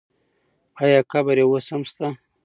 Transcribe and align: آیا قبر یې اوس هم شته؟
آیا 0.83 0.99
قبر 1.11 1.35
یې 1.41 1.45
اوس 1.47 1.65
هم 1.73 1.81
شته؟ 1.89 2.07